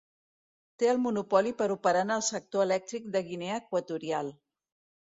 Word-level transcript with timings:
Té 0.83 0.89
el 0.93 0.99
monopoli 1.03 1.53
per 1.61 1.67
operar 1.75 2.03
en 2.09 2.17
el 2.17 2.27
sector 2.31 2.67
elèctric 2.69 3.09
de 3.19 3.23
Guinea 3.31 3.63
Equatorial. 3.65 4.35